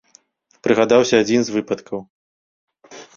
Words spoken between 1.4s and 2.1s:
з выпадкаў.